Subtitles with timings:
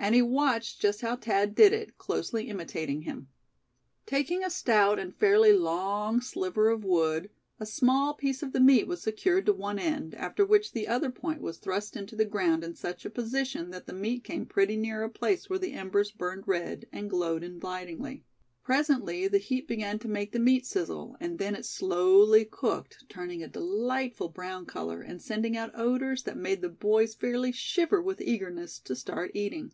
[0.00, 3.28] And he watched just how Thad did it, closely imitating him.
[4.06, 8.86] Taking a stout and fairly long sliver of wood, a small piece of the meat
[8.86, 12.62] was secured to one end, after which the other point was thrust into the ground
[12.62, 16.12] in such a position that the meat came pretty near a place where the embers
[16.12, 18.24] burned red, and glowed invitingly.
[18.62, 23.42] Presently the heat began to make the meat sizzle, and then it slowly cooked, turning
[23.42, 28.22] a delightful brown color, and sending out odors that made the boys fairly shiver with
[28.22, 29.72] eagerness to start eating.